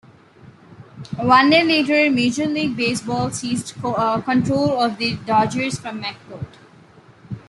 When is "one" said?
1.19-1.51